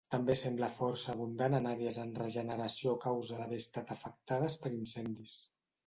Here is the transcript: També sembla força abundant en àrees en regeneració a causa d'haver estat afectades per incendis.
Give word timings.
També 0.13 0.35
sembla 0.41 0.69
força 0.77 1.11
abundant 1.13 1.57
en 1.59 1.67
àrees 1.73 2.01
en 2.05 2.15
regeneració 2.23 2.97
a 2.97 2.99
causa 3.07 3.41
d'haver 3.43 3.63
estat 3.69 3.97
afectades 4.01 4.61
per 4.65 4.77
incendis. 4.83 5.43